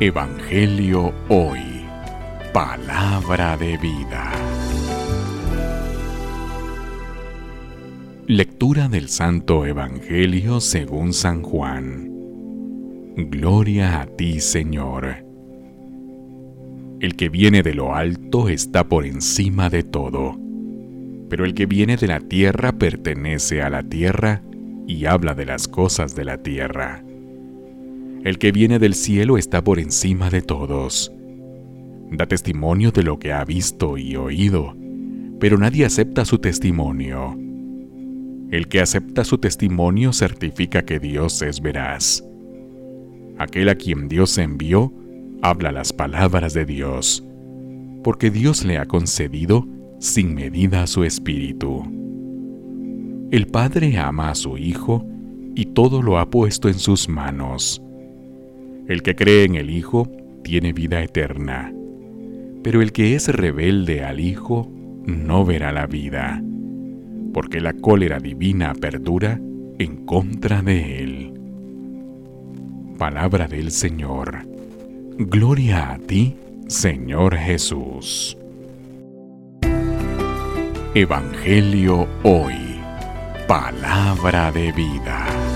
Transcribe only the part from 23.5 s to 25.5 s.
a la tierra y habla de